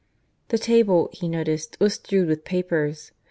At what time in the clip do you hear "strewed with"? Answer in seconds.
1.93-2.43